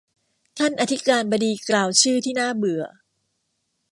[0.57, 2.83] ท่านอธิการบดีกล่าวชื่อที่น่าเบื่อ